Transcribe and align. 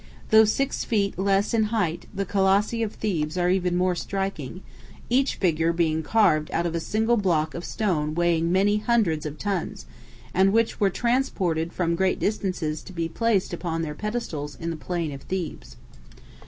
Though 0.31 0.45
6 0.45 0.83
feet 0.83 1.19
less 1.19 1.53
in 1.53 1.65
height, 1.65 2.07
the 2.11 2.25
colossi 2.25 2.81
of 2.81 2.93
Thebes 2.95 3.37
are 3.37 3.51
even 3.51 3.77
more 3.77 3.93
striking, 3.93 4.63
each 5.11 5.35
figure 5.35 5.71
being 5.71 6.01
carved 6.01 6.49
out 6.49 6.65
of 6.65 6.73
a 6.73 6.79
single 6.79 7.17
block 7.17 7.53
of 7.53 7.63
stone 7.63 8.15
weighing 8.15 8.51
many 8.51 8.77
hundreds 8.77 9.27
of 9.27 9.37
tons, 9.37 9.85
and 10.33 10.51
which 10.53 10.79
were 10.79 10.89
transported 10.89 11.71
from 11.71 11.91
a 11.93 11.97
great 11.97 12.19
distance 12.19 12.81
to 12.81 12.91
be 12.93 13.09
placed 13.09 13.53
upon 13.53 13.83
their 13.83 13.93
pedestals 13.93 14.55
in 14.55 14.71
the 14.71 14.75
plain 14.75 15.11
of 15.11 15.21
Thebes. 15.21 15.43
[Illustration: 15.43 15.49
THE 15.51 15.75
COLOSSI 15.75 15.77
OF 15.77 16.09
THEBES 16.09 16.21
MOONRISE. 16.23 16.37